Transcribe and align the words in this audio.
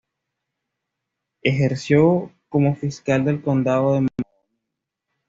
Ejerció 1.43 2.33
como 2.49 2.73
fiscal 2.75 3.23
del 3.23 3.39
condado 3.43 3.89
de 3.93 3.99
Mahoning. 3.99 4.61